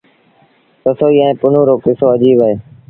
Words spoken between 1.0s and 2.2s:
ائيٚݩ پنهون رو ڪسو